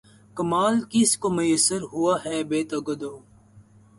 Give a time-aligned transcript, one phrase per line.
[0.37, 3.13] کمال کس کو میسر ہوا ہے بے تگ و دو